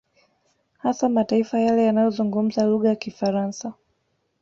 Hasa 0.77 1.09
mataifa 1.09 1.59
yale 1.59 1.83
yanayozungumza 1.85 2.65
lugha 2.65 2.89
ya 2.89 2.95
Kifaransa 2.95 3.73